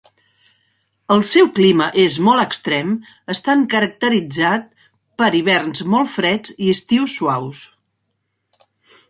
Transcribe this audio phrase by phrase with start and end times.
[1.15, 2.95] El seu clima és molt extrem,
[3.35, 4.55] estant caracteritzar
[5.23, 7.63] per hiverns molt freds i estius suaus.